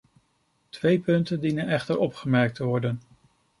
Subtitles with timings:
[0.69, 3.01] Twee punten dienen echter opgemerkt te worden.